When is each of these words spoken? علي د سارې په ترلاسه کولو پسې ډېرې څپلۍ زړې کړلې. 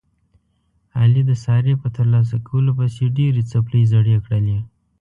علي 0.99 1.21
د 1.29 1.31
سارې 1.45 1.73
په 1.81 1.87
ترلاسه 1.95 2.37
کولو 2.47 2.71
پسې 2.79 3.05
ډېرې 3.17 3.41
څپلۍ 3.51 3.83
زړې 3.93 4.15
کړلې. 4.25 4.57